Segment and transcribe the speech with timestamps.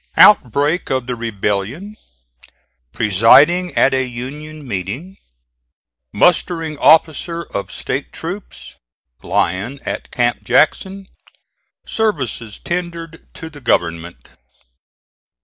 [0.17, 1.95] OUTBREAK OF THE REBELLION
[2.91, 5.17] PRESIDING AT A UNION MEETING
[6.11, 8.73] MUSTERING OFFICER OF STATE TROOPS
[9.21, 11.07] LYON AT CAMP JACKSON
[11.85, 14.29] SERVICES TENDERED TO THE GOVERNMENT.